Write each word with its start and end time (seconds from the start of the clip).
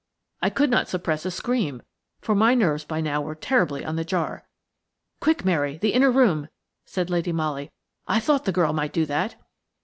I 0.41 0.49
could 0.49 0.71
not 0.71 0.87
suppress 0.89 1.27
a 1.27 1.29
scream, 1.29 1.83
for 2.21 2.33
my 2.33 2.55
nerves 2.55 2.83
by 2.83 3.01
now 3.01 3.21
were 3.21 3.35
terribly 3.35 3.85
on 3.85 3.97
the 3.97 4.03
jar. 4.03 4.47
"Quick, 5.19 5.45
Mary–the 5.45 5.93
inner 5.93 6.09
room!" 6.09 6.47
said 6.87 7.11
Lady 7.11 7.31
Molly. 7.31 7.71
"I 8.07 8.19
thought 8.19 8.45
the 8.45 8.51
girl 8.51 8.73
might 8.73 8.93
do 8.93 9.05
that." 9.05 9.35